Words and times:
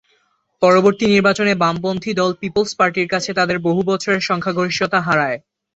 পরবর্তী 0.61 1.05
নির্বাচনে 1.07 1.53
বামপন্থী 1.55 2.11
দল 2.13 2.31
পিপলস 2.41 2.71
পার্টির 2.79 3.07
কাছে 3.07 3.31
তাদের 3.33 3.57
বহু 3.59 3.81
বছরের 3.91 4.21
সংখ্যাগরিষ্ঠতা 4.29 4.99
হারায়। 5.01 5.37